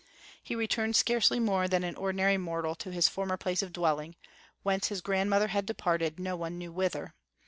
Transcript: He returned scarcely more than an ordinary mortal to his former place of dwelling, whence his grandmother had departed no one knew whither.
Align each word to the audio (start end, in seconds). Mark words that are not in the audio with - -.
He 0.41 0.55
returned 0.55 0.95
scarcely 0.95 1.39
more 1.39 1.67
than 1.67 1.83
an 1.83 1.95
ordinary 1.95 2.35
mortal 2.35 2.73
to 2.73 2.89
his 2.91 3.07
former 3.07 3.37
place 3.37 3.61
of 3.61 3.71
dwelling, 3.71 4.15
whence 4.63 4.87
his 4.87 4.99
grandmother 4.99 5.49
had 5.49 5.67
departed 5.67 6.19
no 6.19 6.35
one 6.35 6.57
knew 6.57 6.71
whither. 6.71 7.13